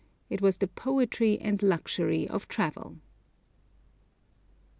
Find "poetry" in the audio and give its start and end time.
0.67-1.37